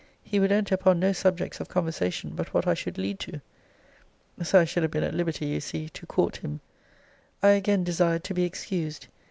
[0.23, 3.39] He would enter upon no subjects of conversation but what I should lead to.
[4.41, 6.59] So I should have been at liberty, you see, to court him!
[7.43, 9.05] I again desired to be excused.